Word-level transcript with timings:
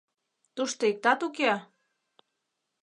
—Тушто 0.55 0.81
иктат 0.91 1.19
уке? 1.27 1.51